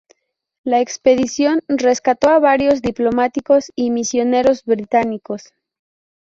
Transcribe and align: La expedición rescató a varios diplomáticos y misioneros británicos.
La 0.63 0.79
expedición 0.81 1.61
rescató 1.67 2.29
a 2.29 2.39
varios 2.39 2.81
diplomáticos 2.81 3.71
y 3.75 3.91
misioneros 3.91 4.63
británicos. 4.65 5.53